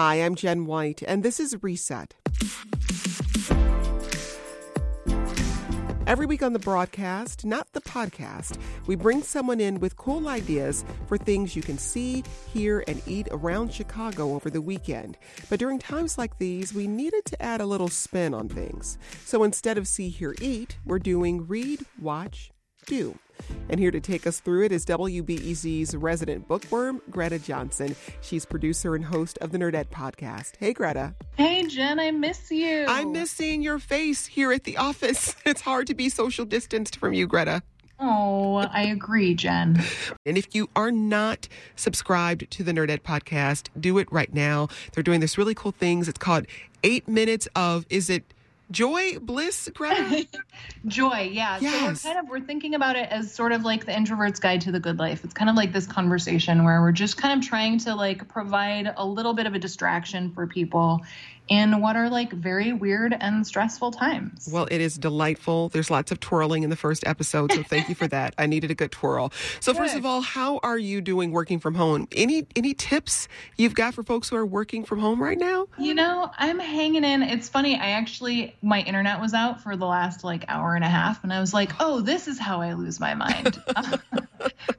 Hi, 0.00 0.22
I'm 0.22 0.36
Jen 0.36 0.64
White, 0.64 1.02
and 1.02 1.24
this 1.24 1.40
is 1.40 1.60
Reset. 1.60 2.14
Every 6.06 6.24
week 6.24 6.40
on 6.40 6.52
the 6.52 6.60
broadcast, 6.60 7.44
not 7.44 7.66
the 7.72 7.80
podcast, 7.80 8.60
we 8.86 8.94
bring 8.94 9.24
someone 9.24 9.58
in 9.58 9.80
with 9.80 9.96
cool 9.96 10.28
ideas 10.28 10.84
for 11.08 11.18
things 11.18 11.56
you 11.56 11.62
can 11.62 11.78
see, 11.78 12.22
hear, 12.54 12.84
and 12.86 13.02
eat 13.08 13.26
around 13.32 13.72
Chicago 13.72 14.34
over 14.34 14.50
the 14.50 14.62
weekend. 14.62 15.18
But 15.50 15.58
during 15.58 15.80
times 15.80 16.16
like 16.16 16.38
these, 16.38 16.72
we 16.72 16.86
needed 16.86 17.24
to 17.24 17.42
add 17.42 17.60
a 17.60 17.66
little 17.66 17.88
spin 17.88 18.34
on 18.34 18.48
things. 18.48 18.98
So 19.24 19.42
instead 19.42 19.78
of 19.78 19.88
see, 19.88 20.10
hear, 20.10 20.36
eat, 20.40 20.78
we're 20.84 21.00
doing 21.00 21.48
read, 21.48 21.80
watch, 22.00 22.52
do. 22.88 23.16
And 23.68 23.78
here 23.78 23.90
to 23.90 24.00
take 24.00 24.26
us 24.26 24.40
through 24.40 24.64
it 24.64 24.72
is 24.72 24.84
WBEZ's 24.86 25.94
resident 25.94 26.48
bookworm, 26.48 27.00
Greta 27.10 27.38
Johnsen. 27.38 27.94
She's 28.20 28.44
producer 28.44 28.94
and 28.94 29.04
host 29.04 29.38
of 29.38 29.52
the 29.52 29.58
Nerdette 29.58 29.88
podcast. 29.88 30.54
Hey, 30.58 30.72
Greta. 30.72 31.14
Hey, 31.36 31.66
Jen, 31.66 32.00
I 32.00 32.10
miss 32.10 32.50
you. 32.50 32.86
I 32.88 33.04
miss 33.04 33.30
seeing 33.30 33.62
your 33.62 33.78
face 33.78 34.26
here 34.26 34.52
at 34.52 34.64
the 34.64 34.76
office. 34.76 35.36
It's 35.48 35.60
hard 35.62 35.86
to 35.86 35.94
be 35.94 36.08
social 36.10 36.44
distanced 36.44 36.96
from 36.96 37.14
you, 37.14 37.26
Greta. 37.26 37.62
Oh, 38.00 38.56
I 38.56 38.82
agree, 38.82 39.34
Jen. 39.34 39.82
And 40.26 40.36
if 40.36 40.54
you 40.54 40.68
are 40.76 40.90
not 40.90 41.48
subscribed 41.74 42.50
to 42.50 42.62
the 42.62 42.72
Nerdette 42.72 43.00
podcast, 43.00 43.68
do 43.80 43.98
it 43.98 44.10
right 44.12 44.32
now. 44.32 44.68
They're 44.92 45.02
doing 45.02 45.20
this 45.20 45.38
really 45.38 45.54
cool 45.54 45.72
thing. 45.72 46.00
It's 46.00 46.12
called 46.18 46.46
Eight 46.84 47.08
Minutes 47.08 47.48
of, 47.56 47.86
is 47.88 48.10
it 48.10 48.34
joy, 48.70 49.18
bliss, 49.18 49.68
Greta? 49.74 50.26
joy, 50.86 51.30
yeah. 51.32 51.58
Yes. 51.60 52.00
So 52.00 52.08
we're 52.08 52.14
kind 52.14 52.26
of 52.26 52.30
we're 52.30 52.40
thinking 52.40 52.74
about 52.74 52.96
it 52.96 53.08
as 53.10 53.32
sort 53.32 53.52
of 53.52 53.62
like 53.62 53.86
the 53.86 53.96
introvert's 53.96 54.40
guide 54.40 54.60
to 54.62 54.72
the 54.72 54.80
good 54.80 54.98
life. 54.98 55.24
It's 55.24 55.34
kind 55.34 55.50
of 55.50 55.56
like 55.56 55.72
this 55.72 55.86
conversation 55.86 56.64
where 56.64 56.80
we're 56.80 56.92
just 56.92 57.16
kind 57.16 57.38
of 57.38 57.46
trying 57.46 57.78
to 57.80 57.94
like 57.94 58.28
provide 58.28 58.92
a 58.96 59.06
little 59.06 59.34
bit 59.34 59.46
of 59.46 59.54
a 59.54 59.58
distraction 59.58 60.32
for 60.32 60.46
people 60.46 61.00
in 61.48 61.80
what 61.80 61.96
are 61.96 62.08
like 62.10 62.32
very 62.32 62.72
weird 62.72 63.16
and 63.18 63.46
stressful 63.46 63.92
times. 63.92 64.48
Well, 64.52 64.68
it 64.70 64.80
is 64.80 64.96
delightful. 64.96 65.68
There's 65.68 65.90
lots 65.90 66.12
of 66.12 66.20
twirling 66.20 66.62
in 66.62 66.70
the 66.70 66.76
first 66.76 67.06
episode, 67.06 67.52
so 67.52 67.62
thank 67.62 67.88
you 67.88 67.94
for 67.94 68.06
that. 68.08 68.34
I 68.38 68.46
needed 68.46 68.70
a 68.70 68.74
good 68.74 68.92
twirl. 68.92 69.32
So 69.60 69.72
Good. 69.72 69.78
first 69.78 69.96
of 69.96 70.06
all, 70.06 70.20
how 70.20 70.58
are 70.62 70.78
you 70.78 71.00
doing 71.00 71.32
working 71.32 71.58
from 71.58 71.74
home? 71.74 72.08
Any 72.12 72.46
any 72.56 72.74
tips 72.74 73.28
you've 73.56 73.74
got 73.74 73.94
for 73.94 74.02
folks 74.02 74.28
who 74.28 74.36
are 74.36 74.46
working 74.46 74.84
from 74.84 74.98
home 75.00 75.22
right 75.22 75.38
now? 75.38 75.66
You 75.78 75.94
know, 75.94 76.30
I'm 76.38 76.58
hanging 76.58 77.04
in. 77.04 77.22
It's 77.22 77.48
funny. 77.48 77.76
I 77.76 77.90
actually, 77.90 78.56
my 78.62 78.80
internet 78.80 79.20
was 79.20 79.34
out 79.34 79.62
for 79.62 79.76
the 79.76 79.86
last 79.86 80.24
like 80.24 80.44
hour 80.48 80.74
and 80.74 80.84
a 80.84 80.88
half, 80.88 81.22
and 81.24 81.32
I 81.32 81.40
was 81.40 81.54
like, 81.54 81.72
oh, 81.80 82.00
this 82.00 82.28
is 82.28 82.38
how 82.38 82.60
I 82.60 82.74
lose 82.74 83.00
my 83.00 83.14
mind. 83.14 83.62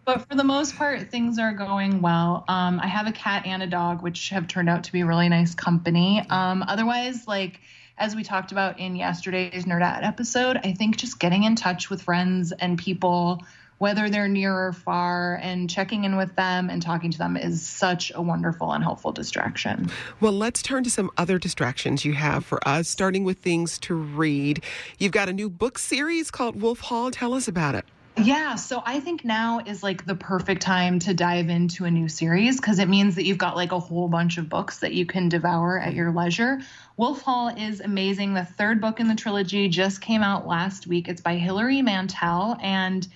but 0.05 0.27
for 0.27 0.35
the 0.35 0.43
most 0.43 0.75
part, 0.75 1.09
things 1.09 1.39
are 1.39 1.53
going 1.53 2.01
well. 2.01 2.45
Um, 2.47 2.79
I 2.79 2.87
have 2.87 3.07
a 3.07 3.11
cat 3.11 3.45
and 3.45 3.63
a 3.63 3.67
dog, 3.67 4.01
which 4.01 4.29
have 4.29 4.47
turned 4.47 4.69
out 4.69 4.83
to 4.85 4.91
be 4.91 5.03
really 5.03 5.29
nice 5.29 5.55
company. 5.55 6.23
Um, 6.29 6.63
otherwise, 6.67 7.27
like, 7.27 7.61
as 7.97 8.15
we 8.15 8.23
talked 8.23 8.51
about 8.51 8.79
in 8.79 8.95
yesterday's 8.95 9.65
nerd 9.65 9.81
Nerdette 9.81 10.03
episode, 10.03 10.57
I 10.63 10.73
think 10.73 10.97
just 10.97 11.19
getting 11.19 11.43
in 11.43 11.55
touch 11.55 11.89
with 11.89 12.01
friends 12.01 12.51
and 12.53 12.77
people, 12.77 13.43
whether 13.77 14.09
they're 14.09 14.27
near 14.29 14.53
or 14.53 14.73
far, 14.73 15.39
and 15.41 15.69
checking 15.69 16.05
in 16.05 16.17
with 16.17 16.35
them 16.35 16.69
and 16.69 16.81
talking 16.81 17.11
to 17.11 17.17
them 17.17 17.35
is 17.35 17.65
such 17.65 18.11
a 18.15 18.21
wonderful 18.21 18.71
and 18.71 18.83
helpful 18.83 19.11
distraction. 19.11 19.89
Well, 20.21 20.33
let's 20.33 20.61
turn 20.61 20.83
to 20.85 20.89
some 20.89 21.11
other 21.17 21.37
distractions 21.37 22.05
you 22.05 22.13
have 22.13 22.45
for 22.45 22.65
us, 22.67 22.87
starting 22.87 23.23
with 23.23 23.39
things 23.39 23.77
to 23.79 23.95
read. 23.95 24.63
You've 24.97 25.11
got 25.11 25.29
a 25.29 25.33
new 25.33 25.49
book 25.49 25.77
series 25.77 26.31
called 26.31 26.61
Wolf 26.61 26.79
Hall. 26.79 27.11
Tell 27.11 27.33
us 27.33 27.47
about 27.47 27.75
it. 27.75 27.85
Yeah, 28.21 28.55
so 28.55 28.83
I 28.85 28.99
think 28.99 29.23
now 29.23 29.61
is 29.65 29.81
like 29.81 30.05
the 30.05 30.15
perfect 30.15 30.61
time 30.61 30.99
to 30.99 31.13
dive 31.13 31.47
into 31.47 31.85
a 31.85 31.91
new 31.91 32.09
series 32.09 32.57
because 32.57 32.79
it 32.79 32.89
means 32.89 33.15
that 33.15 33.23
you've 33.23 33.37
got 33.37 33.55
like 33.55 33.71
a 33.71 33.79
whole 33.79 34.09
bunch 34.09 34.37
of 34.37 34.49
books 34.49 34.79
that 34.79 34.93
you 34.93 35.05
can 35.05 35.29
devour 35.29 35.79
at 35.79 35.93
your 35.93 36.11
leisure. 36.11 36.59
Wolf 36.97 37.21
Hall 37.21 37.47
is 37.47 37.79
amazing. 37.79 38.33
The 38.33 38.43
third 38.43 38.81
book 38.81 38.99
in 38.99 39.07
the 39.07 39.15
trilogy 39.15 39.69
just 39.69 40.01
came 40.01 40.21
out 40.21 40.45
last 40.45 40.85
week. 40.85 41.07
It's 41.07 41.21
by 41.21 41.35
Hilary 41.35 41.81
Mantel 41.81 42.57
and 42.61 43.07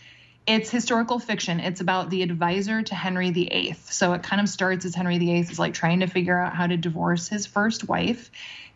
it's 0.46 0.70
historical 0.70 1.20
fiction. 1.20 1.60
It's 1.60 1.82
about 1.82 2.10
the 2.10 2.22
advisor 2.22 2.82
to 2.82 2.96
Henry 2.96 3.32
VIII. 3.32 3.76
So 3.86 4.14
it 4.14 4.24
kind 4.24 4.42
of 4.42 4.50
starts 4.50 4.86
as 4.86 4.94
Henry 4.94 5.18
VIII 5.18 5.40
is 5.40 5.60
like 5.60 5.74
trying 5.74 6.02
to 6.02 6.08
figure 6.08 6.38
out 6.38 6.54
how 6.54 6.68
to 6.68 6.78
divorce 6.78 7.28
his 7.28 7.46
first 7.46 7.88
wife. 7.88 8.30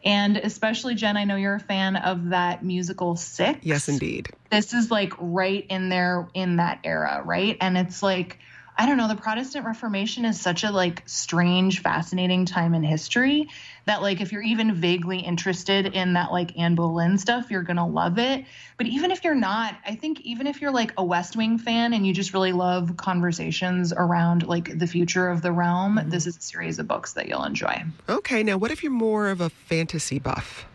And 0.03 0.37
especially, 0.37 0.95
Jen, 0.95 1.17
I 1.17 1.25
know 1.25 1.35
you're 1.35 1.55
a 1.55 1.59
fan 1.59 1.95
of 1.95 2.29
that 2.29 2.63
musical 2.63 3.15
Six. 3.15 3.59
Yes, 3.63 3.89
indeed. 3.89 4.29
This 4.49 4.73
is 4.73 4.89
like 4.89 5.13
right 5.19 5.65
in 5.69 5.89
there 5.89 6.29
in 6.33 6.57
that 6.57 6.79
era, 6.83 7.21
right? 7.25 7.57
And 7.59 7.77
it's 7.77 8.01
like, 8.01 8.39
I 8.79 8.85
don't 8.85 8.97
know, 8.97 9.07
the 9.07 9.15
Protestant 9.15 9.65
Reformation 9.65 10.23
is 10.23 10.39
such 10.39 10.63
a 10.63 10.69
like 10.71 11.01
strange, 11.07 11.81
fascinating 11.81 12.45
time 12.45 12.75
in 12.75 12.83
history 12.83 13.49
that 13.85 14.01
like 14.03 14.21
if 14.21 14.31
you're 14.31 14.43
even 14.43 14.75
vaguely 14.75 15.19
interested 15.19 15.87
in 15.87 16.13
that 16.13 16.31
like 16.31 16.57
Anne 16.59 16.75
Boleyn 16.75 17.17
stuff, 17.17 17.49
you're 17.49 17.63
gonna 17.63 17.87
love 17.87 18.19
it. 18.19 18.45
But 18.77 18.85
even 18.85 19.09
if 19.09 19.23
you're 19.23 19.33
not, 19.33 19.75
I 19.85 19.95
think 19.95 20.21
even 20.21 20.45
if 20.45 20.61
you're 20.61 20.71
like 20.71 20.93
a 20.97 21.03
West 21.03 21.35
Wing 21.35 21.57
fan 21.57 21.93
and 21.93 22.05
you 22.05 22.13
just 22.13 22.33
really 22.33 22.51
love 22.51 22.97
conversations 22.97 23.93
around 23.93 24.45
like 24.45 24.77
the 24.77 24.87
future 24.87 25.27
of 25.29 25.41
the 25.41 25.51
realm, 25.51 25.97
Mm-hmm. 25.97 26.09
this 26.09 26.27
is 26.27 26.37
a 26.37 26.41
series 26.41 26.77
of 26.79 26.87
books 26.87 27.13
that 27.13 27.27
you'll 27.27 27.43
enjoy. 27.45 27.83
Okay, 28.07 28.43
now 28.43 28.57
what 28.57 28.71
if 28.71 28.83
you're 28.83 28.91
more 28.91 29.29
of 29.29 29.41
a 29.41 29.49
fantasy 29.49 30.19
buff? 30.19 30.65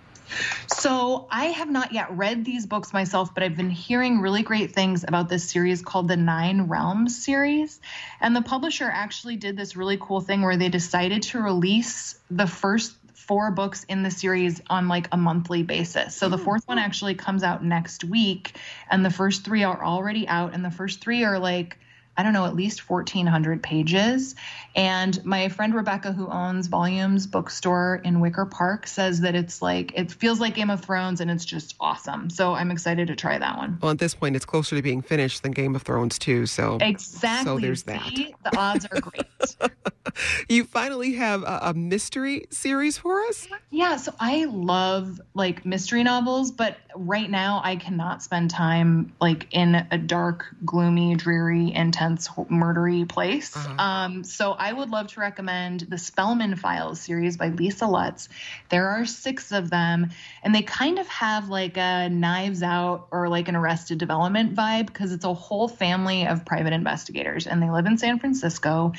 So 0.68 1.26
I 1.30 1.46
have 1.46 1.70
not 1.70 1.92
yet 1.92 2.16
read 2.16 2.44
these 2.44 2.66
books 2.66 2.92
myself, 2.92 3.34
but 3.34 3.42
I've 3.42 3.56
been 3.56 3.70
hearing 3.70 4.20
really 4.20 4.42
great 4.42 4.72
things 4.72 5.04
about 5.04 5.28
this 5.28 5.48
series 5.48 5.82
called 5.82 6.08
the 6.08 6.16
Nine 6.16 6.62
Realms 6.62 7.22
series. 7.22 7.80
And 8.20 8.34
the 8.34 8.42
publisher 8.42 8.90
actually 8.92 9.36
did 9.36 9.56
this 9.56 9.76
really 9.76 9.98
cool 10.00 10.20
thing 10.20 10.42
where 10.42 10.56
they 10.56 10.68
decided 10.68 11.22
to 11.22 11.40
release 11.40 12.18
the 12.30 12.46
first 12.46 12.96
four 13.14 13.50
books 13.50 13.84
in 13.84 14.02
the 14.02 14.10
series 14.10 14.60
on 14.68 14.88
like 14.88 15.08
a 15.12 15.16
monthly 15.16 15.62
basis. 15.62 16.14
So 16.14 16.28
the 16.28 16.36
hmm. 16.36 16.44
fourth 16.44 16.66
one 16.66 16.78
actually 16.78 17.14
comes 17.14 17.42
out 17.42 17.64
next 17.64 18.04
week, 18.04 18.56
and 18.90 19.04
the 19.04 19.10
first 19.10 19.44
three 19.44 19.64
are 19.64 19.84
already 19.84 20.26
out, 20.26 20.54
and 20.54 20.64
the 20.64 20.70
first 20.70 21.00
three 21.00 21.24
are 21.24 21.38
like 21.38 21.78
I 22.16 22.22
don't 22.22 22.32
know, 22.32 22.44
at 22.44 22.54
least 22.54 22.88
1,400 22.90 23.62
pages. 23.62 24.34
And 24.74 25.22
my 25.24 25.48
friend 25.48 25.74
Rebecca, 25.74 26.12
who 26.12 26.28
owns 26.28 26.66
Volumes 26.66 27.26
Bookstore 27.26 28.00
in 28.04 28.20
Wicker 28.20 28.46
Park, 28.46 28.86
says 28.86 29.20
that 29.22 29.34
it's 29.34 29.62
like, 29.62 29.92
it 29.94 30.12
feels 30.12 30.40
like 30.40 30.54
Game 30.54 30.70
of 30.70 30.82
Thrones 30.82 31.20
and 31.20 31.30
it's 31.30 31.44
just 31.44 31.74
awesome. 31.80 32.30
So 32.30 32.54
I'm 32.54 32.70
excited 32.70 33.08
to 33.08 33.16
try 33.16 33.38
that 33.38 33.56
one. 33.56 33.78
Well, 33.80 33.92
at 33.92 33.98
this 33.98 34.14
point, 34.14 34.36
it's 34.36 34.44
closer 34.44 34.76
to 34.76 34.82
being 34.82 35.02
finished 35.02 35.42
than 35.42 35.52
Game 35.52 35.74
of 35.74 35.82
Thrones, 35.82 36.18
too. 36.18 36.46
So 36.46 36.78
Exactly. 36.80 37.44
So 37.44 37.58
there's 37.58 37.82
that. 37.84 38.02
See? 38.08 38.34
The 38.44 38.56
odds 38.56 38.86
are 38.86 39.00
great. 39.00 39.26
you 40.48 40.64
finally 40.64 41.14
have 41.14 41.42
a, 41.42 41.60
a 41.62 41.74
mystery 41.74 42.46
series 42.50 42.98
for 42.98 43.22
us. 43.22 43.48
yeah. 43.70 43.96
So 43.96 44.14
I 44.20 44.44
love 44.46 45.20
like 45.34 45.64
mystery 45.64 46.02
novels, 46.02 46.50
but 46.50 46.76
right 46.94 47.30
now 47.30 47.60
I 47.64 47.76
cannot 47.76 48.22
spend 48.22 48.50
time 48.50 49.12
like 49.20 49.48
in 49.52 49.86
a 49.90 49.98
dark, 49.98 50.46
gloomy, 50.64 51.14
dreary, 51.16 51.72
intense, 51.72 52.01
murdery 52.10 53.08
place. 53.08 53.56
Uh-huh. 53.56 53.74
Um, 53.78 54.24
so 54.24 54.52
I 54.52 54.72
would 54.72 54.90
love 54.90 55.08
to 55.08 55.20
recommend 55.20 55.80
the 55.80 55.98
Spellman 55.98 56.56
Files 56.56 57.00
series 57.00 57.36
by 57.36 57.48
Lisa 57.48 57.86
Lutz. 57.86 58.28
There 58.68 58.88
are 58.88 59.06
six 59.06 59.52
of 59.52 59.70
them, 59.70 60.10
and 60.42 60.54
they 60.54 60.62
kind 60.62 60.98
of 60.98 61.06
have 61.08 61.48
like 61.48 61.76
a 61.76 62.08
Knives 62.08 62.62
Out 62.62 63.08
or 63.10 63.28
like 63.28 63.48
an 63.48 63.56
Arrested 63.56 63.98
Development 63.98 64.54
vibe 64.54 64.86
because 64.86 65.12
it's 65.12 65.24
a 65.24 65.34
whole 65.34 65.68
family 65.68 66.26
of 66.26 66.44
private 66.44 66.72
investigators, 66.72 67.46
and 67.46 67.62
they 67.62 67.70
live 67.70 67.86
in 67.86 67.98
San 67.98 68.18
Francisco. 68.18 68.92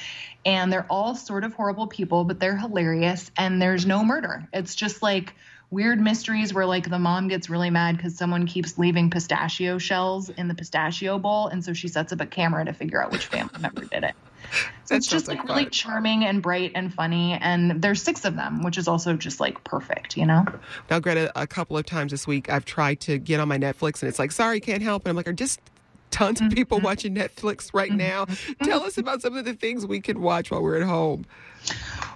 And 0.46 0.74
they're 0.74 0.88
all 0.90 1.16
sort 1.16 1.46
of 1.46 1.54
horrible 1.54 1.88
people, 1.88 2.26
but 2.26 2.40
they're 2.40 2.58
hilarious, 2.58 3.32
and 3.38 3.62
there's 3.62 3.86
no 3.86 4.04
murder. 4.04 4.48
It's 4.52 4.76
just 4.76 5.02
like 5.02 5.34
weird 5.74 6.00
mysteries 6.00 6.54
where 6.54 6.66
like 6.66 6.90
the 6.90 7.00
mom 7.00 7.28
gets 7.28 7.50
really 7.50 7.70
mad 7.70 7.98
because 7.98 8.16
someone 8.16 8.46
keeps 8.46 8.78
leaving 8.78 9.10
pistachio 9.10 9.78
shells 9.78 10.30
in 10.30 10.48
the 10.48 10.56
pistachio 10.56 11.18
bowl 11.20 11.48
and 11.48 11.64
so 11.64 11.74
she 11.74 11.88
sets 11.88 12.14
up 12.14 12.22
a 12.22 12.26
camera 12.26 12.64
to 12.64 12.74
figure 12.74 13.04
out 13.04 13.12
which 13.12 13.26
family 13.26 13.60
member 13.60 13.84
did 13.86 14.04
it 14.04 14.16
so 14.84 14.96
it's 14.96 15.08
just 15.08 15.28
like 15.28 15.40
like 15.40 15.48
really 15.48 15.66
charming 15.66 16.26
and 16.26 16.42
bright 16.42 16.72
and 16.76 16.94
funny 16.94 17.34
and 17.34 17.82
there's 17.82 18.02
six 18.02 18.26
of 18.26 18.36
them 18.36 18.62
which 18.62 18.78
is 18.78 18.88
also 18.88 19.14
just 19.16 19.40
like 19.40 19.64
perfect 19.64 20.16
you 20.16 20.26
know 20.26 20.46
Now, 20.90 21.00
Greta, 21.00 21.32
a 21.36 21.48
couple 21.48 21.78
of 21.78 21.86
times 21.86 22.12
this 22.12 22.28
week, 22.28 22.50
I've 22.50 22.66
tried 22.66 23.00
to 23.02 23.18
get 23.18 23.40
on 23.40 23.48
my 23.48 23.58
Netflix, 23.58 24.02
and 24.02 24.10
it's 24.10 24.20
like, 24.20 24.32
sorry, 24.32 24.60
can't 24.60 24.84
help. 24.84 25.04
And 25.04 25.10
I'm 25.10 25.16
like, 25.16 25.28
are 25.28 25.34
just 25.34 25.60
tons 26.12 26.42
of 26.42 26.52
people 26.52 26.78
mm-hmm. 26.78 26.86
watching 26.86 27.16
Netflix 27.16 27.74
right 27.74 27.90
mm-hmm. 27.90 27.98
now. 27.98 28.26
Mm-hmm. 28.26 28.66
Tell 28.66 28.84
us 28.84 28.98
about 28.98 29.22
some 29.22 29.36
of 29.36 29.46
the 29.46 29.54
things 29.54 29.86
we 29.86 30.00
can 30.00 30.22
watch 30.22 30.52
while 30.52 30.62
we're 30.62 30.78
at 30.78 30.88
home. 30.88 31.26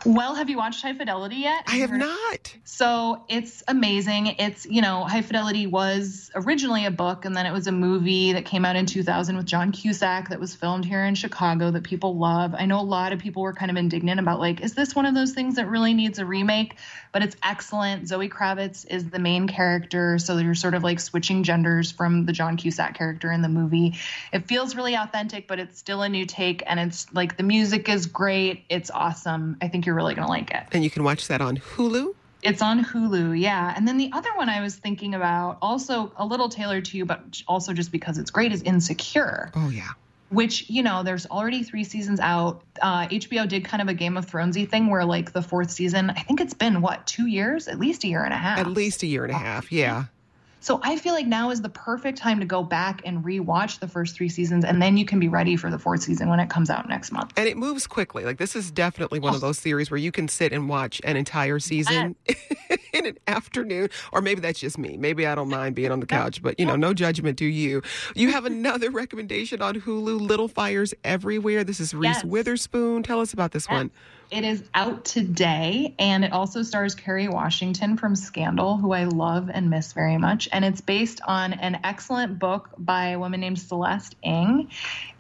Well 0.05 0.35
have 0.35 0.49
you 0.49 0.57
watched 0.57 0.81
high 0.81 0.93
fidelity 0.93 1.37
yet 1.37 1.63
I 1.67 1.77
have 1.77 1.91
not. 1.91 2.55
So 2.63 3.23
it's 3.27 3.63
amazing. 3.67 4.27
It's, 4.39 4.65
you 4.65 4.81
know, 4.81 5.03
High 5.03 5.21
Fidelity 5.21 5.67
was 5.67 6.31
originally 6.35 6.85
a 6.85 6.91
book 6.91 7.25
and 7.25 7.35
then 7.35 7.45
it 7.45 7.51
was 7.51 7.67
a 7.67 7.71
movie 7.71 8.33
that 8.33 8.45
came 8.45 8.65
out 8.65 8.75
in 8.75 8.85
2000 8.85 9.35
with 9.37 9.45
John 9.45 9.71
Cusack 9.71 10.29
that 10.29 10.39
was 10.39 10.55
filmed 10.55 10.85
here 10.85 11.03
in 11.03 11.15
Chicago 11.15 11.71
that 11.71 11.83
people 11.83 12.17
love. 12.17 12.55
I 12.57 12.65
know 12.65 12.79
a 12.79 12.81
lot 12.81 13.13
of 13.13 13.19
people 13.19 13.43
were 13.43 13.53
kind 13.53 13.71
of 13.71 13.77
indignant 13.77 14.19
about, 14.19 14.39
like, 14.39 14.61
is 14.61 14.73
this 14.73 14.95
one 14.95 15.05
of 15.05 15.15
those 15.15 15.33
things 15.33 15.55
that 15.55 15.67
really 15.67 15.93
needs 15.93 16.19
a 16.19 16.25
remake? 16.25 16.75
But 17.11 17.23
it's 17.23 17.35
excellent. 17.43 18.07
Zoe 18.07 18.29
Kravitz 18.29 18.85
is 18.89 19.09
the 19.09 19.19
main 19.19 19.47
character. 19.47 20.19
So 20.19 20.37
you're 20.37 20.55
sort 20.55 20.73
of 20.73 20.83
like 20.83 20.99
switching 20.99 21.43
genders 21.43 21.91
from 21.91 22.25
the 22.25 22.33
John 22.33 22.57
Cusack 22.57 22.95
character 22.95 23.31
in 23.31 23.41
the 23.41 23.49
movie. 23.49 23.95
It 24.31 24.47
feels 24.47 24.75
really 24.75 24.95
authentic, 24.95 25.47
but 25.47 25.59
it's 25.59 25.77
still 25.79 26.01
a 26.01 26.09
new 26.09 26.25
take. 26.25 26.63
And 26.65 26.79
it's 26.79 27.11
like 27.13 27.37
the 27.37 27.43
music 27.43 27.89
is 27.89 28.05
great. 28.05 28.65
It's 28.69 28.91
awesome. 28.91 29.36
Um, 29.37 29.57
I 29.61 29.67
think 29.67 29.85
you're 29.85 29.95
really 29.95 30.15
going 30.15 30.25
to 30.25 30.31
like 30.31 30.51
it. 30.51 30.63
And 30.71 30.83
you 30.83 30.89
can 30.89 31.03
watch 31.03 31.27
that 31.27 31.41
on 31.41 31.57
Hulu. 31.57 32.13
It's 32.43 32.61
on 32.61 32.83
Hulu, 32.83 33.39
yeah. 33.39 33.73
And 33.75 33.87
then 33.87 33.97
the 33.97 34.11
other 34.13 34.29
one 34.35 34.49
I 34.49 34.61
was 34.61 34.75
thinking 34.75 35.15
about, 35.15 35.57
also 35.61 36.11
a 36.17 36.25
little 36.25 36.49
tailored 36.49 36.85
to 36.85 36.97
you, 36.97 37.05
but 37.05 37.41
also 37.47 37.73
just 37.73 37.91
because 37.91 38.17
it's 38.17 38.31
great, 38.31 38.51
is 38.51 38.61
Insecure. 38.61 39.51
Oh, 39.55 39.69
yeah 39.69 39.89
which 40.29 40.69
you 40.69 40.83
know 40.83 41.03
there's 41.03 41.25
already 41.27 41.63
three 41.63 41.83
seasons 41.83 42.19
out 42.19 42.61
uh, 42.81 43.07
hbo 43.07 43.47
did 43.47 43.63
kind 43.63 43.81
of 43.81 43.87
a 43.87 43.93
game 43.93 44.17
of 44.17 44.25
thronesy 44.25 44.67
thing 44.67 44.87
where 44.89 45.05
like 45.05 45.31
the 45.31 45.41
fourth 45.41 45.71
season 45.71 46.09
i 46.09 46.21
think 46.21 46.41
it's 46.41 46.53
been 46.53 46.81
what 46.81 47.07
two 47.07 47.27
years 47.27 47.67
at 47.67 47.79
least 47.79 48.03
a 48.03 48.07
year 48.07 48.25
and 48.25 48.33
a 48.33 48.37
half 48.37 48.59
at 48.59 48.67
least 48.67 49.03
a 49.03 49.07
year 49.07 49.23
and 49.23 49.33
a 49.33 49.37
half 49.37 49.71
yeah 49.71 50.05
so 50.59 50.79
I 50.83 50.97
feel 50.97 51.13
like 51.13 51.27
now 51.27 51.51
is 51.51 51.61
the 51.61 51.69
perfect 51.69 52.17
time 52.17 52.39
to 52.39 52.45
go 52.45 52.63
back 52.63 53.01
and 53.05 53.23
rewatch 53.23 53.79
the 53.79 53.87
first 53.87 54.15
three 54.15 54.29
seasons, 54.29 54.65
and 54.65 54.81
then 54.81 54.97
you 54.97 55.05
can 55.05 55.19
be 55.19 55.27
ready 55.27 55.55
for 55.55 55.69
the 55.69 55.77
fourth 55.77 56.01
season 56.01 56.29
when 56.29 56.39
it 56.39 56.49
comes 56.49 56.69
out 56.69 56.89
next 56.89 57.11
month. 57.11 57.31
And 57.37 57.47
it 57.47 57.57
moves 57.57 57.85
quickly. 57.85 58.25
Like 58.25 58.37
this 58.37 58.55
is 58.55 58.71
definitely 58.71 59.19
one 59.19 59.35
of 59.35 59.43
oh. 59.43 59.47
those 59.47 59.59
series 59.59 59.91
where 59.91 59.99
you 59.99 60.11
can 60.11 60.27
sit 60.27 60.51
and 60.53 60.67
watch 60.67 60.99
an 61.03 61.15
entire 61.15 61.59
season 61.59 62.15
in 62.93 63.05
an 63.05 63.17
afternoon, 63.27 63.89
or 64.11 64.21
maybe 64.21 64.41
that's 64.41 64.59
just 64.59 64.77
me. 64.77 64.97
Maybe 64.97 65.27
I 65.27 65.35
don't 65.35 65.49
mind 65.49 65.75
being 65.75 65.91
on 65.91 65.99
the 65.99 66.05
couch, 66.05 66.41
but 66.41 66.59
you 66.59 66.65
know, 66.65 66.75
no 66.75 66.93
judgment. 66.93 67.37
Do 67.37 67.45
you? 67.45 67.81
You 68.15 68.31
have 68.31 68.45
another 68.45 68.89
recommendation 68.97 69.61
on 69.61 69.75
Hulu, 69.75 70.19
Little 70.19 70.47
Fires 70.47 70.93
Everywhere. 71.03 71.63
This 71.63 71.79
is 71.79 71.93
Reese 71.93 72.15
yes. 72.15 72.23
Witherspoon. 72.23 73.03
Tell 73.03 73.21
us 73.21 73.31
about 73.31 73.51
this 73.51 73.67
yes. 73.69 73.77
one. 73.77 73.91
It 74.29 74.43
is 74.43 74.61
out 74.73 75.05
today, 75.05 75.95
and 75.97 76.25
it 76.25 76.33
also 76.33 76.61
stars 76.61 76.95
Kerry 76.95 77.29
Washington 77.29 77.95
from 77.95 78.13
Scandal, 78.13 78.75
who 78.75 78.91
I 78.91 79.05
love 79.05 79.49
and 79.49 79.69
miss 79.69 79.93
very 79.93 80.17
much. 80.17 80.49
And 80.51 80.65
it's 80.65 80.81
based 80.81 81.21
on 81.25 81.53
an 81.53 81.79
excellent 81.85 82.37
book 82.37 82.69
by 82.77 83.09
a 83.09 83.19
woman 83.19 83.39
named 83.39 83.57
Celeste 83.57 84.15
Ng. 84.25 84.69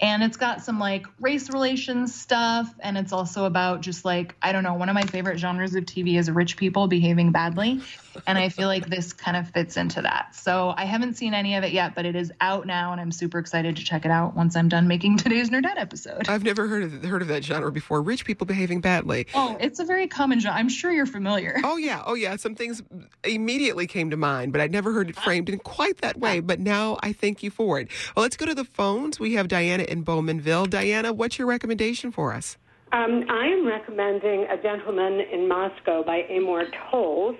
And 0.01 0.23
it's 0.23 0.35
got 0.35 0.61
some 0.61 0.77
like 0.77 1.05
race 1.21 1.49
relations 1.49 2.13
stuff, 2.13 2.73
and 2.81 2.97
it's 2.97 3.13
also 3.13 3.45
about 3.45 3.79
just 3.79 4.03
like, 4.03 4.35
I 4.41 4.51
don't 4.51 4.63
know, 4.63 4.73
one 4.73 4.89
of 4.89 4.95
my 4.95 5.03
favorite 5.03 5.39
genres 5.39 5.73
of 5.75 5.85
TV 5.85 6.19
is 6.19 6.29
rich 6.29 6.57
people 6.57 6.87
behaving 6.87 7.31
badly. 7.31 7.81
And 8.25 8.37
I 8.37 8.49
feel 8.49 8.67
like 8.67 8.87
this 8.87 9.13
kind 9.13 9.37
of 9.37 9.49
fits 9.49 9.77
into 9.77 10.01
that. 10.01 10.35
So 10.35 10.73
I 10.75 10.85
haven't 10.85 11.15
seen 11.15 11.33
any 11.33 11.55
of 11.55 11.63
it 11.63 11.71
yet, 11.71 11.95
but 11.95 12.05
it 12.05 12.15
is 12.15 12.31
out 12.41 12.65
now, 12.65 12.91
and 12.91 13.01
I'm 13.01 13.11
super 13.11 13.39
excited 13.39 13.75
to 13.75 13.83
check 13.83 14.05
it 14.05 14.11
out 14.11 14.35
once 14.35 14.55
I'm 14.55 14.69
done 14.69 14.87
making 14.87 15.17
today's 15.17 15.49
Nerdette 15.49 15.77
episode. 15.77 16.29
I've 16.29 16.43
never 16.43 16.67
heard 16.67 16.83
of 16.83 17.03
heard 17.05 17.21
of 17.21 17.27
that 17.27 17.43
genre 17.43 17.71
before. 17.71 18.01
Rich 18.01 18.25
people 18.25 18.45
behaving 18.45 18.81
badly. 18.81 19.27
Oh, 19.33 19.57
it's 19.59 19.79
a 19.79 19.85
very 19.85 20.07
common 20.07 20.39
genre. 20.39 20.57
I'm 20.57 20.69
sure 20.69 20.91
you're 20.91 21.05
familiar. 21.05 21.59
Oh 21.63 21.77
yeah, 21.77 22.03
oh 22.05 22.15
yeah. 22.15 22.35
Some 22.35 22.55
things 22.55 22.81
immediately 23.23 23.87
came 23.87 24.09
to 24.09 24.17
mind, 24.17 24.51
but 24.51 24.61
I'd 24.61 24.71
never 24.71 24.93
heard 24.93 25.09
it 25.09 25.15
framed 25.15 25.49
in 25.49 25.59
quite 25.59 25.97
that 26.01 26.17
way. 26.17 26.39
But 26.39 26.59
now 26.59 26.97
I 27.01 27.13
thank 27.13 27.43
you 27.43 27.51
for 27.51 27.79
it. 27.79 27.89
Well, 28.15 28.23
let's 28.23 28.37
go 28.37 28.45
to 28.45 28.55
the 28.55 28.65
phones. 28.65 29.19
We 29.19 29.33
have 29.33 29.47
Diana 29.47 29.83
in 29.83 30.03
Bowmanville. 30.03 30.69
Diana, 30.69 31.13
what's 31.13 31.37
your 31.37 31.47
recommendation 31.47 32.11
for 32.11 32.33
us? 32.33 32.57
Um, 32.91 33.25
I 33.29 33.47
am 33.47 33.67
recommending 33.67 34.47
A 34.49 34.61
Gentleman 34.61 35.19
in 35.19 35.47
Moscow 35.47 36.03
by 36.03 36.25
Amor 36.29 36.63
Towles 36.89 37.35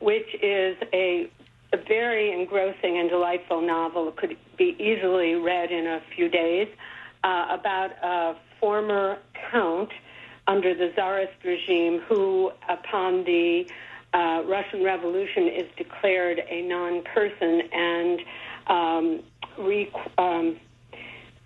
which 0.00 0.34
is 0.42 0.76
a, 0.92 1.30
a 1.72 1.76
very 1.88 2.32
engrossing 2.32 2.98
and 2.98 3.08
delightful 3.08 3.60
novel. 3.60 4.08
It 4.08 4.16
could 4.16 4.36
be 4.56 4.76
easily 4.78 5.34
read 5.34 5.70
in 5.70 5.86
a 5.86 6.00
few 6.14 6.28
days 6.28 6.68
uh, 7.22 7.46
about 7.50 7.90
a 8.02 8.36
former 8.60 9.18
count 9.50 9.90
under 10.46 10.74
the 10.74 10.90
Tsarist 10.94 11.32
regime 11.44 12.00
who, 12.08 12.50
upon 12.68 13.24
the 13.24 13.64
uh, 14.12 14.42
Russian 14.46 14.84
Revolution, 14.84 15.48
is 15.48 15.66
declared 15.76 16.40
a 16.48 16.62
non 16.62 17.02
person 17.02 17.62
and 17.72 18.20
um, 18.66 19.22
re- 19.58 19.92
um, 20.18 20.56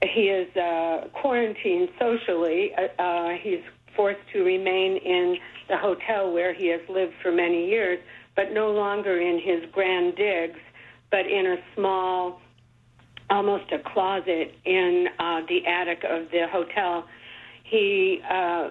he 0.03 0.29
is 0.29 0.55
uh, 0.57 1.09
quarantined 1.13 1.89
socially. 1.99 2.73
Uh, 2.77 3.03
uh, 3.03 3.29
he's 3.41 3.61
forced 3.97 4.21
to 4.33 4.43
remain 4.45 4.97
in 4.97 5.37
the 5.69 5.77
hotel 5.77 6.33
where 6.33 6.55
he 6.55 6.69
has 6.69 6.81
lived 6.89 7.15
for 7.23 7.33
many 7.33 7.69
years 7.69 7.99
but 8.39 8.53
no 8.53 8.71
longer 8.71 9.21
in 9.21 9.41
his 9.41 9.69
grand 9.73 10.15
digs, 10.15 10.61
but 11.11 11.27
in 11.27 11.45
a 11.45 11.57
small, 11.75 12.41
almost 13.31 13.65
a 13.73 13.81
closet 13.81 14.55
in 14.65 15.09
uh, 15.19 15.41
the 15.49 15.67
attic 15.67 16.05
of 16.05 16.31
the 16.31 16.47
hotel. 16.49 17.05
He 17.65 18.23
uh, 18.31 18.69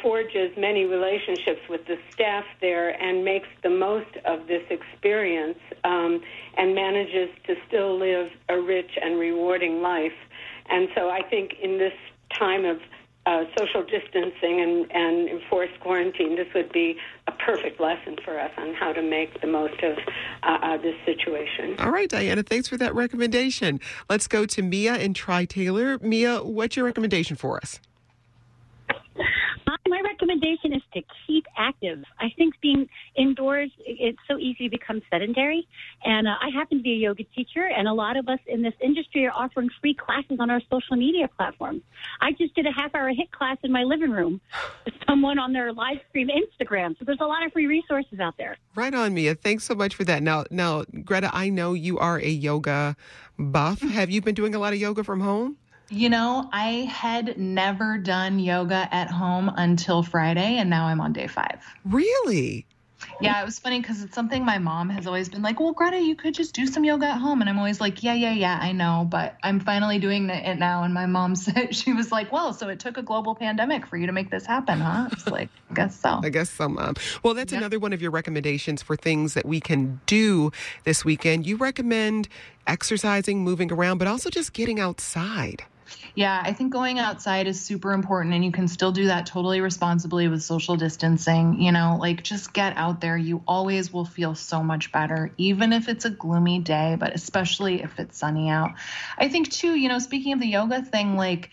forges 0.00 0.52
many 0.56 0.84
relationships 0.84 1.62
with 1.68 1.84
the 1.88 1.96
staff 2.12 2.44
there 2.60 2.90
and 3.02 3.24
makes 3.24 3.48
the 3.64 3.70
most 3.70 4.18
of 4.24 4.46
this 4.46 4.62
experience 4.70 5.58
um, 5.82 6.20
and 6.56 6.72
manages 6.72 7.30
to 7.48 7.56
still 7.66 7.98
live 7.98 8.28
a 8.48 8.60
rich 8.60 8.92
and 9.02 9.18
rewarding 9.18 9.82
life. 9.82 10.14
And 10.70 10.86
so 10.94 11.10
I 11.10 11.22
think 11.28 11.54
in 11.60 11.76
this 11.76 11.92
time 12.38 12.64
of 12.64 12.78
uh, 13.26 13.44
social 13.58 13.82
distancing 13.82 14.60
and, 14.60 14.90
and 14.92 15.28
enforced 15.28 15.78
quarantine, 15.80 16.36
this 16.36 16.46
would 16.54 16.72
be 16.72 16.96
a 17.26 17.32
perfect 17.32 17.80
lesson 17.80 18.16
for 18.24 18.38
us 18.38 18.52
on 18.56 18.72
how 18.74 18.92
to 18.92 19.02
make 19.02 19.40
the 19.40 19.46
most 19.48 19.82
of 19.82 19.98
uh, 20.44 20.58
uh, 20.62 20.76
this 20.76 20.94
situation. 21.04 21.74
All 21.80 21.90
right, 21.90 22.08
Diana, 22.08 22.42
thanks 22.44 22.68
for 22.68 22.76
that 22.76 22.94
recommendation. 22.94 23.80
Let's 24.08 24.28
go 24.28 24.46
to 24.46 24.62
Mia 24.62 24.94
and 24.94 25.14
Tri 25.14 25.44
Taylor. 25.44 25.98
Mia, 25.98 26.38
what's 26.38 26.76
your 26.76 26.84
recommendation 26.84 27.36
for 27.36 27.56
us? 27.58 27.80
Recommendation 30.26 30.72
is 30.72 30.82
to 30.94 31.02
keep 31.26 31.46
active. 31.56 32.02
I 32.18 32.28
think 32.36 32.54
being 32.60 32.88
indoors, 33.16 33.70
it's 33.78 34.18
so 34.28 34.38
easy 34.38 34.68
to 34.68 34.70
become 34.70 35.00
sedentary. 35.10 35.66
And 36.04 36.26
uh, 36.26 36.34
I 36.40 36.50
happen 36.50 36.78
to 36.78 36.82
be 36.82 36.92
a 36.92 36.96
yoga 36.96 37.24
teacher, 37.34 37.64
and 37.64 37.88
a 37.88 37.92
lot 37.92 38.16
of 38.16 38.28
us 38.28 38.38
in 38.46 38.62
this 38.62 38.74
industry 38.82 39.26
are 39.26 39.32
offering 39.32 39.68
free 39.80 39.94
classes 39.94 40.38
on 40.40 40.50
our 40.50 40.60
social 40.70 40.96
media 40.96 41.28
platforms. 41.36 41.82
I 42.20 42.32
just 42.32 42.54
did 42.54 42.66
a 42.66 42.72
half 42.72 42.94
hour 42.94 43.10
HIIT 43.10 43.30
class 43.30 43.58
in 43.62 43.72
my 43.72 43.82
living 43.82 44.10
room 44.10 44.40
with 44.84 44.94
someone 45.08 45.38
on 45.38 45.52
their 45.52 45.72
live 45.72 45.98
stream 46.08 46.28
Instagram. 46.28 46.98
So 46.98 47.04
there's 47.04 47.20
a 47.20 47.26
lot 47.26 47.44
of 47.44 47.52
free 47.52 47.66
resources 47.66 48.20
out 48.20 48.34
there. 48.38 48.56
Right 48.74 48.94
on, 48.94 49.14
Mia. 49.14 49.34
Thanks 49.34 49.64
so 49.64 49.74
much 49.74 49.94
for 49.94 50.04
that. 50.04 50.22
Now, 50.22 50.44
now, 50.50 50.84
Greta, 51.04 51.30
I 51.32 51.48
know 51.48 51.74
you 51.74 51.98
are 51.98 52.18
a 52.18 52.28
yoga 52.28 52.96
buff. 53.38 53.80
Have 53.80 54.10
you 54.10 54.20
been 54.20 54.34
doing 54.34 54.54
a 54.54 54.58
lot 54.58 54.72
of 54.72 54.78
yoga 54.78 55.04
from 55.04 55.20
home? 55.20 55.56
You 55.88 56.08
know, 56.08 56.48
I 56.52 56.88
had 56.90 57.38
never 57.38 57.96
done 57.96 58.40
yoga 58.40 58.88
at 58.92 59.08
home 59.08 59.52
until 59.56 60.02
Friday, 60.02 60.56
and 60.56 60.68
now 60.68 60.86
I'm 60.86 61.00
on 61.00 61.12
day 61.12 61.28
five. 61.28 61.64
Really? 61.84 62.66
Yeah, 63.20 63.40
it 63.40 63.44
was 63.44 63.58
funny 63.58 63.80
because 63.80 64.02
it's 64.02 64.14
something 64.14 64.44
my 64.44 64.58
mom 64.58 64.90
has 64.90 65.06
always 65.06 65.28
been 65.28 65.42
like, 65.42 65.60
well, 65.60 65.72
Greta, 65.72 65.98
you 65.98 66.16
could 66.16 66.34
just 66.34 66.54
do 66.54 66.66
some 66.66 66.84
yoga 66.84 67.06
at 67.06 67.18
home. 67.18 67.40
And 67.40 67.48
I'm 67.48 67.58
always 67.58 67.80
like, 67.80 68.02
yeah, 68.02 68.14
yeah, 68.14 68.32
yeah, 68.32 68.58
I 68.60 68.72
know. 68.72 69.06
But 69.08 69.36
I'm 69.42 69.60
finally 69.60 69.98
doing 69.98 70.28
it 70.28 70.58
now. 70.58 70.82
And 70.82 70.92
my 70.92 71.06
mom 71.06 71.34
said, 71.36 71.74
she 71.74 71.92
was 71.92 72.10
like, 72.12 72.32
well, 72.32 72.52
so 72.52 72.68
it 72.68 72.78
took 72.78 72.96
a 72.96 73.02
global 73.02 73.34
pandemic 73.34 73.86
for 73.86 73.96
you 73.96 74.06
to 74.06 74.12
make 74.12 74.30
this 74.30 74.44
happen, 74.44 74.80
huh? 74.80 75.08
It's 75.12 75.26
like, 75.26 75.48
I 75.70 75.74
guess 75.74 75.98
so. 75.98 76.20
I 76.22 76.28
guess 76.30 76.50
so, 76.50 76.68
mom. 76.68 76.94
Well, 77.22 77.34
that's 77.34 77.52
yeah. 77.52 77.58
another 77.58 77.78
one 77.78 77.92
of 77.92 78.02
your 78.02 78.10
recommendations 78.10 78.82
for 78.82 78.96
things 78.96 79.34
that 79.34 79.46
we 79.46 79.60
can 79.60 80.00
do 80.06 80.50
this 80.84 81.04
weekend. 81.04 81.46
You 81.46 81.56
recommend 81.56 82.28
exercising, 82.66 83.44
moving 83.44 83.72
around, 83.72 83.98
but 83.98 84.08
also 84.08 84.30
just 84.30 84.52
getting 84.52 84.80
outside. 84.80 85.64
Yeah, 86.14 86.40
I 86.44 86.52
think 86.52 86.72
going 86.72 86.98
outside 86.98 87.46
is 87.46 87.60
super 87.60 87.92
important 87.92 88.34
and 88.34 88.44
you 88.44 88.52
can 88.52 88.68
still 88.68 88.92
do 88.92 89.06
that 89.06 89.26
totally 89.26 89.60
responsibly 89.60 90.28
with 90.28 90.42
social 90.42 90.76
distancing. 90.76 91.60
You 91.60 91.72
know, 91.72 91.98
like 92.00 92.22
just 92.22 92.52
get 92.52 92.76
out 92.76 93.00
there. 93.00 93.16
You 93.16 93.42
always 93.46 93.92
will 93.92 94.04
feel 94.04 94.34
so 94.34 94.62
much 94.62 94.92
better, 94.92 95.32
even 95.36 95.72
if 95.72 95.88
it's 95.88 96.04
a 96.04 96.10
gloomy 96.10 96.60
day, 96.60 96.96
but 96.98 97.14
especially 97.14 97.82
if 97.82 97.98
it's 97.98 98.18
sunny 98.18 98.48
out. 98.48 98.74
I 99.18 99.28
think, 99.28 99.50
too, 99.50 99.74
you 99.74 99.88
know, 99.88 99.98
speaking 99.98 100.32
of 100.32 100.40
the 100.40 100.46
yoga 100.48 100.82
thing, 100.82 101.16
like, 101.16 101.50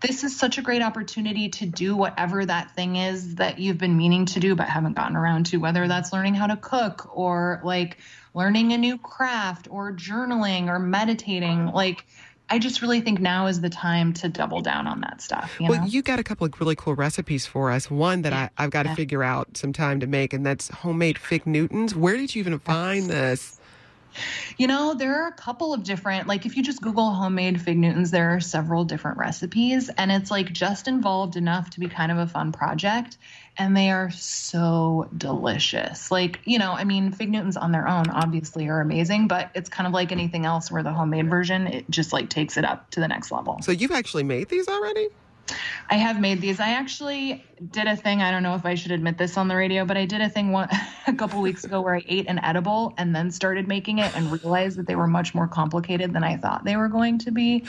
this 0.00 0.22
is 0.22 0.38
such 0.38 0.58
a 0.58 0.62
great 0.62 0.82
opportunity 0.82 1.48
to 1.48 1.66
do 1.66 1.96
whatever 1.96 2.44
that 2.44 2.74
thing 2.74 2.96
is 2.96 3.36
that 3.36 3.58
you've 3.58 3.78
been 3.78 3.96
meaning 3.96 4.26
to 4.26 4.38
do 4.40 4.54
but 4.54 4.68
haven't 4.68 4.92
gotten 4.96 5.16
around 5.16 5.46
to, 5.46 5.56
whether 5.56 5.88
that's 5.88 6.12
learning 6.12 6.34
how 6.34 6.46
to 6.46 6.56
cook 6.56 7.16
or 7.16 7.60
like 7.64 7.96
learning 8.34 8.72
a 8.72 8.78
new 8.78 8.98
craft 8.98 9.66
or 9.70 9.92
journaling 9.96 10.66
or 10.68 10.78
meditating. 10.78 11.66
Like, 11.68 12.04
I 12.50 12.58
just 12.58 12.82
really 12.82 13.00
think 13.00 13.20
now 13.20 13.46
is 13.46 13.60
the 13.62 13.70
time 13.70 14.12
to 14.14 14.28
double 14.28 14.60
down 14.60 14.86
on 14.86 15.00
that 15.00 15.22
stuff. 15.22 15.56
You 15.58 15.68
well, 15.70 15.80
know? 15.80 15.86
you 15.86 16.02
got 16.02 16.18
a 16.18 16.22
couple 16.22 16.46
of 16.46 16.60
really 16.60 16.76
cool 16.76 16.94
recipes 16.94 17.46
for 17.46 17.70
us. 17.70 17.90
One 17.90 18.22
that 18.22 18.32
yeah. 18.32 18.48
I, 18.58 18.62
have 18.62 18.70
got 18.70 18.82
to 18.82 18.90
yeah. 18.90 18.94
figure 18.94 19.22
out 19.22 19.56
some 19.56 19.72
time 19.72 20.00
to 20.00 20.06
make, 20.06 20.32
and 20.32 20.44
that's 20.44 20.68
homemade 20.68 21.16
fig 21.16 21.46
Newtons. 21.46 21.94
Where 21.94 22.16
did 22.16 22.34
you 22.34 22.40
even 22.40 22.58
find 22.58 23.08
this? 23.08 23.58
You 24.56 24.66
know, 24.66 24.94
there 24.94 25.22
are 25.22 25.28
a 25.28 25.32
couple 25.32 25.74
of 25.74 25.82
different, 25.82 26.28
like 26.28 26.46
if 26.46 26.56
you 26.56 26.62
just 26.62 26.80
Google 26.80 27.10
homemade 27.10 27.60
fig 27.60 27.78
Newtons, 27.78 28.10
there 28.10 28.34
are 28.34 28.40
several 28.40 28.84
different 28.84 29.18
recipes, 29.18 29.90
and 29.96 30.12
it's 30.12 30.30
like 30.30 30.52
just 30.52 30.88
involved 30.88 31.36
enough 31.36 31.70
to 31.70 31.80
be 31.80 31.88
kind 31.88 32.12
of 32.12 32.18
a 32.18 32.26
fun 32.26 32.52
project. 32.52 33.18
And 33.56 33.76
they 33.76 33.90
are 33.90 34.10
so 34.10 35.08
delicious. 35.16 36.10
Like, 36.10 36.40
you 36.44 36.58
know, 36.58 36.72
I 36.72 36.82
mean, 36.82 37.12
fig 37.12 37.30
Newtons 37.30 37.56
on 37.56 37.70
their 37.70 37.86
own 37.86 38.10
obviously 38.10 38.68
are 38.68 38.80
amazing, 38.80 39.28
but 39.28 39.50
it's 39.54 39.68
kind 39.68 39.86
of 39.86 39.92
like 39.92 40.10
anything 40.10 40.44
else 40.44 40.72
where 40.72 40.82
the 40.82 40.92
homemade 40.92 41.30
version, 41.30 41.68
it 41.68 41.88
just 41.88 42.12
like 42.12 42.30
takes 42.30 42.56
it 42.56 42.64
up 42.64 42.90
to 42.90 43.00
the 43.00 43.06
next 43.06 43.30
level. 43.30 43.60
So 43.62 43.70
you've 43.70 43.92
actually 43.92 44.24
made 44.24 44.48
these 44.48 44.66
already? 44.66 45.08
I 45.90 45.96
have 45.96 46.20
made 46.20 46.40
these. 46.40 46.60
I 46.60 46.70
actually 46.70 47.44
did 47.70 47.86
a 47.86 47.96
thing. 47.96 48.22
I 48.22 48.30
don't 48.30 48.42
know 48.42 48.54
if 48.54 48.64
I 48.64 48.74
should 48.74 48.90
admit 48.90 49.18
this 49.18 49.36
on 49.36 49.48
the 49.48 49.56
radio, 49.56 49.84
but 49.84 49.96
I 49.96 50.06
did 50.06 50.20
a 50.20 50.28
thing 50.28 50.52
one, 50.52 50.68
a 51.06 51.12
couple 51.12 51.40
weeks 51.40 51.64
ago 51.64 51.80
where 51.80 51.96
I 51.96 52.04
ate 52.06 52.26
an 52.28 52.38
edible 52.38 52.94
and 52.96 53.14
then 53.14 53.30
started 53.30 53.68
making 53.68 53.98
it 53.98 54.14
and 54.16 54.32
realized 54.32 54.78
that 54.78 54.86
they 54.86 54.96
were 54.96 55.06
much 55.06 55.34
more 55.34 55.46
complicated 55.46 56.12
than 56.12 56.24
I 56.24 56.36
thought 56.36 56.64
they 56.64 56.76
were 56.76 56.88
going 56.88 57.18
to 57.20 57.30
be. 57.30 57.64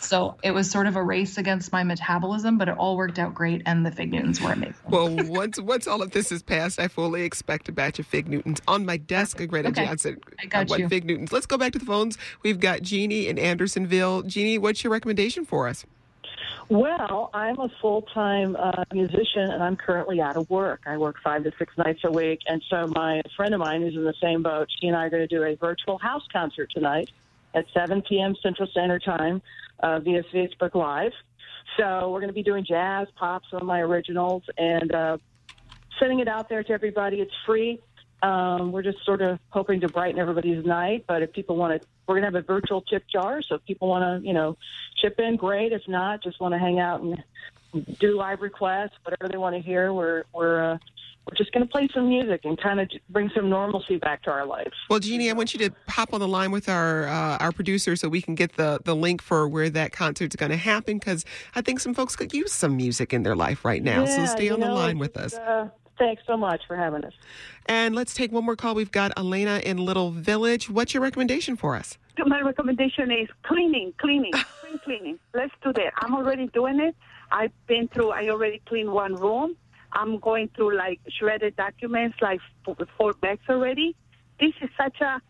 So 0.00 0.36
it 0.42 0.52
was 0.52 0.70
sort 0.70 0.86
of 0.86 0.96
a 0.96 1.02
race 1.02 1.38
against 1.38 1.72
my 1.72 1.84
metabolism, 1.84 2.58
but 2.58 2.68
it 2.68 2.76
all 2.76 2.96
worked 2.96 3.18
out 3.18 3.34
great, 3.34 3.62
and 3.66 3.84
the 3.84 3.90
fig 3.90 4.12
Newtons 4.12 4.40
were 4.40 4.52
amazing. 4.52 4.74
Well, 4.88 5.08
once 5.26 5.60
once 5.60 5.86
all 5.86 6.02
of 6.02 6.10
this 6.12 6.32
is 6.32 6.42
passed, 6.42 6.80
I 6.80 6.88
fully 6.88 7.22
expect 7.22 7.68
a 7.68 7.72
batch 7.72 7.98
of 7.98 8.06
fig 8.06 8.28
Newtons 8.28 8.60
on 8.66 8.86
my 8.86 8.96
desk. 8.96 9.36
Greta 9.46 9.68
okay. 9.68 9.86
Johnsen. 9.86 10.22
I 10.38 10.46
got 10.46 10.70
I 10.72 10.76
you. 10.76 10.88
fig 10.88 11.04
Newtons. 11.04 11.32
Let's 11.32 11.46
go 11.46 11.58
back 11.58 11.72
to 11.72 11.78
the 11.78 11.84
phones. 11.84 12.16
We've 12.42 12.60
got 12.60 12.82
Jeannie 12.82 13.28
in 13.28 13.38
Andersonville. 13.38 14.22
Jeannie, 14.22 14.58
what's 14.58 14.82
your 14.82 14.92
recommendation 14.92 15.44
for 15.44 15.68
us? 15.68 15.84
Well, 16.70 17.30
I'm 17.34 17.58
a 17.58 17.68
full 17.82 18.02
time 18.14 18.54
uh, 18.54 18.84
musician 18.92 19.50
and 19.50 19.60
I'm 19.60 19.74
currently 19.74 20.20
out 20.20 20.36
of 20.36 20.48
work. 20.48 20.82
I 20.86 20.98
work 20.98 21.16
five 21.22 21.42
to 21.42 21.50
six 21.58 21.76
nights 21.76 22.02
a 22.04 22.12
week. 22.12 22.38
And 22.46 22.62
so 22.70 22.86
my 22.86 23.22
friend 23.36 23.54
of 23.54 23.58
mine 23.58 23.82
who's 23.82 23.96
in 23.96 24.04
the 24.04 24.14
same 24.22 24.44
boat, 24.44 24.68
she 24.80 24.86
and 24.86 24.96
I 24.96 25.06
are 25.06 25.10
going 25.10 25.26
to 25.26 25.26
do 25.26 25.42
a 25.42 25.56
virtual 25.56 25.98
house 25.98 26.22
concert 26.32 26.70
tonight 26.72 27.10
at 27.54 27.64
7 27.74 28.02
p.m. 28.08 28.36
Central 28.40 28.68
Standard 28.68 29.02
Time 29.04 29.42
uh, 29.80 29.98
via 29.98 30.22
Facebook 30.32 30.76
Live. 30.76 31.10
So 31.76 32.10
we're 32.10 32.20
going 32.20 32.28
to 32.28 32.34
be 32.34 32.44
doing 32.44 32.64
jazz, 32.64 33.08
pop, 33.16 33.42
some 33.50 33.62
of 33.62 33.66
my 33.66 33.80
originals, 33.80 34.44
and 34.56 34.94
uh, 34.94 35.18
sending 35.98 36.20
it 36.20 36.28
out 36.28 36.48
there 36.48 36.62
to 36.62 36.72
everybody. 36.72 37.16
It's 37.16 37.34
free. 37.46 37.80
Um, 38.22 38.72
we're 38.72 38.82
just 38.82 39.04
sort 39.04 39.22
of 39.22 39.38
hoping 39.50 39.80
to 39.80 39.88
brighten 39.88 40.20
everybody's 40.20 40.64
night. 40.64 41.04
But 41.06 41.22
if 41.22 41.32
people 41.32 41.56
want 41.56 41.80
to, 41.80 41.88
we're 42.06 42.20
going 42.20 42.30
to 42.30 42.38
have 42.38 42.44
a 42.44 42.46
virtual 42.46 42.82
tip 42.82 43.04
jar. 43.08 43.42
So 43.42 43.56
if 43.56 43.64
people 43.64 43.88
want 43.88 44.22
to, 44.22 44.26
you 44.26 44.34
know, 44.34 44.56
chip 45.00 45.18
in, 45.18 45.36
great. 45.36 45.72
If 45.72 45.82
not, 45.88 46.22
just 46.22 46.40
want 46.40 46.52
to 46.52 46.58
hang 46.58 46.78
out 46.78 47.00
and 47.00 47.22
do 47.98 48.16
live 48.16 48.40
requests, 48.40 48.92
whatever 49.04 49.28
they 49.28 49.38
want 49.38 49.56
to 49.56 49.62
hear. 49.62 49.92
We're 49.92 50.24
we're 50.32 50.72
uh, 50.72 50.78
we're 51.26 51.36
just 51.36 51.52
going 51.52 51.66
to 51.66 51.70
play 51.70 51.88
some 51.94 52.08
music 52.08 52.40
and 52.44 52.60
kind 52.60 52.80
of 52.80 52.90
bring 53.08 53.30
some 53.34 53.48
normalcy 53.48 53.96
back 53.96 54.22
to 54.22 54.30
our 54.30 54.46
lives. 54.46 54.72
Well, 54.88 54.98
Jeannie, 54.98 55.30
I 55.30 55.32
want 55.34 55.52
you 55.54 55.68
to 55.68 55.74
hop 55.88 56.12
on 56.12 56.20
the 56.20 56.28
line 56.28 56.50
with 56.50 56.68
our 56.68 57.06
uh, 57.06 57.38
our 57.38 57.52
producer 57.52 57.94
so 57.96 58.08
we 58.08 58.22
can 58.22 58.34
get 58.34 58.56
the 58.56 58.80
the 58.84 58.96
link 58.96 59.22
for 59.22 59.48
where 59.48 59.70
that 59.70 59.92
concert's 59.92 60.36
going 60.36 60.50
to 60.50 60.56
happen 60.56 60.98
because 60.98 61.24
I 61.54 61.60
think 61.60 61.80
some 61.80 61.94
folks 61.94 62.16
could 62.16 62.32
use 62.32 62.52
some 62.52 62.76
music 62.76 63.12
in 63.12 63.22
their 63.22 63.36
life 63.36 63.64
right 63.64 63.82
now. 63.82 64.04
Yeah, 64.04 64.26
so 64.26 64.34
stay 64.34 64.50
on 64.50 64.60
know, 64.60 64.68
the 64.68 64.74
line 64.74 64.98
with 64.98 65.16
us. 65.16 65.34
Uh, 65.34 65.68
thanks 66.00 66.22
so 66.26 66.36
much 66.36 66.62
for 66.66 66.76
having 66.76 67.04
us. 67.04 67.12
And 67.66 67.94
let's 67.94 68.14
take 68.14 68.32
one 68.32 68.44
more 68.44 68.56
call. 68.56 68.74
We've 68.74 68.90
got 68.90 69.12
Elena 69.16 69.60
in 69.64 69.76
Little 69.76 70.10
Village. 70.10 70.68
What's 70.68 70.94
your 70.94 71.02
recommendation 71.02 71.56
for 71.56 71.76
us? 71.76 71.98
My 72.26 72.40
recommendation 72.40 73.10
is 73.12 73.28
cleaning, 73.44 73.92
cleaning, 73.98 74.32
spring 74.58 74.80
cleaning. 74.82 75.18
Let's 75.34 75.52
do 75.62 75.72
that. 75.74 75.92
I'm 75.98 76.14
already 76.14 76.48
doing 76.48 76.80
it. 76.80 76.96
I've 77.30 77.52
been 77.66 77.86
through, 77.88 78.10
I 78.10 78.28
already 78.30 78.60
cleaned 78.66 78.90
one 78.90 79.14
room. 79.14 79.56
I'm 79.92 80.18
going 80.18 80.48
through 80.56 80.76
like 80.76 81.00
shredded 81.18 81.56
documents, 81.56 82.16
like 82.20 82.40
four 82.96 83.12
bags 83.14 83.42
already. 83.48 83.94
This 84.40 84.52
is 84.62 84.70
such 84.76 85.00
a 85.00 85.20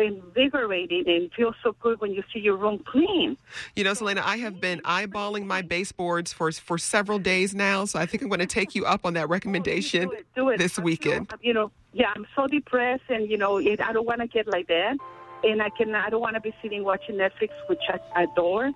invigorating 0.00 1.04
and 1.06 1.32
feels 1.32 1.54
so 1.62 1.74
good 1.80 2.00
when 2.00 2.12
you 2.12 2.22
see 2.32 2.40
your 2.40 2.56
room 2.56 2.82
clean. 2.86 3.36
You 3.76 3.84
know, 3.84 3.94
Selena, 3.94 4.22
I 4.24 4.38
have 4.38 4.60
been 4.60 4.80
eyeballing 4.80 5.44
my 5.46 5.62
baseboards 5.62 6.32
for 6.32 6.50
for 6.52 6.78
several 6.78 7.18
days 7.18 7.54
now, 7.54 7.84
so 7.84 7.98
I 7.98 8.06
think 8.06 8.22
I'm 8.22 8.28
going 8.28 8.40
to 8.40 8.46
take 8.46 8.74
you 8.74 8.84
up 8.84 9.04
on 9.04 9.14
that 9.14 9.28
recommendation 9.28 10.08
do 10.08 10.12
it, 10.12 10.26
do 10.34 10.48
it. 10.50 10.58
this 10.58 10.78
weekend. 10.78 11.32
You 11.40 11.54
know, 11.54 11.70
yeah, 11.92 12.12
I'm 12.14 12.26
so 12.34 12.46
depressed, 12.46 13.04
and 13.08 13.30
you 13.30 13.38
know, 13.38 13.58
it, 13.58 13.80
I 13.80 13.92
don't 13.92 14.06
want 14.06 14.20
to 14.20 14.26
get 14.26 14.46
like 14.46 14.68
that, 14.68 14.96
and 15.44 15.62
I 15.62 15.68
can, 15.70 15.94
I 15.94 16.10
don't 16.10 16.20
want 16.20 16.34
to 16.34 16.40
be 16.40 16.54
sitting 16.62 16.84
watching 16.84 17.16
Netflix, 17.16 17.50
which 17.68 17.82
I 17.88 18.22
adore. 18.22 18.70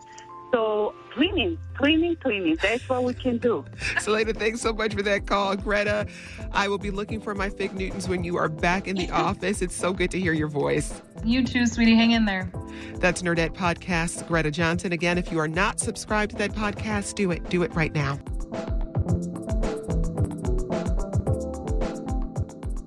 So 0.52 0.94
cleaning, 1.12 1.58
cleaning, 1.76 2.16
cleaning. 2.16 2.56
That's 2.62 2.88
what 2.88 3.04
we 3.04 3.14
can 3.14 3.38
do. 3.38 3.64
Selena, 4.00 4.32
thanks 4.32 4.60
so 4.60 4.72
much 4.72 4.94
for 4.94 5.02
that 5.02 5.26
call. 5.26 5.56
Greta, 5.56 6.06
I 6.52 6.68
will 6.68 6.78
be 6.78 6.90
looking 6.90 7.20
for 7.20 7.34
my 7.34 7.50
Fig 7.50 7.74
Newtons 7.74 8.08
when 8.08 8.22
you 8.22 8.36
are 8.36 8.48
back 8.48 8.86
in 8.86 8.96
the 8.96 9.10
office. 9.10 9.62
It's 9.62 9.74
so 9.74 9.92
good 9.92 10.10
to 10.12 10.20
hear 10.20 10.32
your 10.32 10.48
voice. 10.48 11.02
You 11.24 11.44
too, 11.44 11.66
sweetie. 11.66 11.96
Hang 11.96 12.12
in 12.12 12.24
there. 12.24 12.50
That's 12.96 13.22
Nerdette 13.22 13.54
Podcasts, 13.54 14.26
Greta 14.26 14.50
Johnsen. 14.50 14.92
Again, 14.92 15.18
if 15.18 15.32
you 15.32 15.38
are 15.38 15.48
not 15.48 15.80
subscribed 15.80 16.32
to 16.32 16.36
that 16.38 16.52
podcast, 16.52 17.14
do 17.14 17.30
it. 17.30 17.48
Do 17.50 17.62
it 17.62 17.74
right 17.74 17.94
now. 17.94 18.18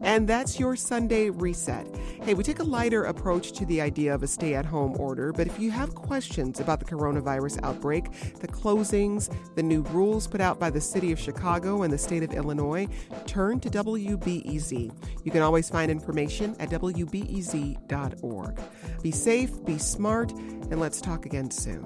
And 0.10 0.28
that's 0.28 0.60
your 0.60 0.76
Sunday 0.76 1.30
reset. 1.30 1.86
Hey, 2.24 2.34
we 2.34 2.44
take 2.44 2.58
a 2.58 2.64
lighter 2.64 3.04
approach 3.04 3.52
to 3.52 3.66
the 3.68 3.80
idea 3.80 4.12
of 4.12 4.24
a 4.24 4.28
stay 4.28 4.56
at 4.56 4.66
home 4.66 5.00
order, 5.00 5.32
but 5.32 5.46
if 5.46 5.60
you 5.60 5.70
have 5.70 5.94
questions 5.94 6.60
about 6.60 6.80
the 6.80 6.86
coronavirus 6.86 7.60
outbreak, 7.62 8.12
the 8.40 8.48
closings, 8.48 9.32
the 9.56 9.62
new 9.62 9.84
rules 9.92 10.26
put 10.26 10.42
out 10.42 10.60
by 10.60 10.72
the 10.72 10.82
city 10.82 11.12
of 11.12 11.20
Chicago 11.20 11.84
and 11.84 11.94
the 11.94 11.98
state 12.00 12.24
of 12.24 12.34
Illinois, 12.34 12.88
turn 13.28 13.60
to 13.60 13.70
WBEZ. 13.70 14.92
You 15.24 15.32
can 15.32 15.44
always 15.44 15.70
find 15.70 15.92
information 15.92 16.56
at 16.60 16.72
WBEZ.org. 16.72 18.60
Be 19.04 19.12
safe, 19.12 19.64
be 19.64 19.78
smart, 19.78 20.32
and 20.32 20.80
let's 20.80 21.02
talk 21.02 21.28
again 21.28 21.52
soon. 21.52 21.86